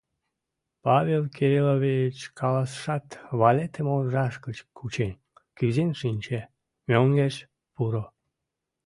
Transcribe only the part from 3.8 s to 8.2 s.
оржаж гыч кучен, кӱзен шинче,— мӧҥгеш пуро...